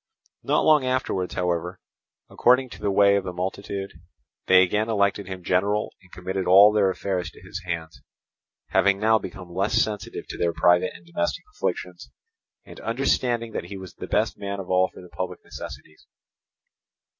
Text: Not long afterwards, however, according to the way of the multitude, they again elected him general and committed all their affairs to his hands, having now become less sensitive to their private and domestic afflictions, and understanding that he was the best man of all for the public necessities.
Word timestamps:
Not 0.41 0.65
long 0.65 0.83
afterwards, 0.83 1.35
however, 1.35 1.79
according 2.27 2.69
to 2.69 2.81
the 2.81 2.89
way 2.89 3.17
of 3.17 3.23
the 3.23 3.31
multitude, 3.31 3.91
they 4.47 4.63
again 4.63 4.89
elected 4.89 5.27
him 5.27 5.43
general 5.43 5.93
and 6.01 6.11
committed 6.11 6.47
all 6.47 6.71
their 6.73 6.89
affairs 6.89 7.29
to 7.29 7.39
his 7.41 7.61
hands, 7.67 8.01
having 8.69 8.99
now 8.99 9.19
become 9.19 9.53
less 9.53 9.75
sensitive 9.79 10.25
to 10.29 10.39
their 10.39 10.53
private 10.53 10.89
and 10.95 11.05
domestic 11.05 11.43
afflictions, 11.55 12.09
and 12.65 12.79
understanding 12.79 13.51
that 13.51 13.65
he 13.65 13.77
was 13.77 13.93
the 13.93 14.07
best 14.07 14.39
man 14.39 14.59
of 14.59 14.71
all 14.71 14.89
for 14.91 15.03
the 15.03 15.09
public 15.09 15.45
necessities. 15.45 16.07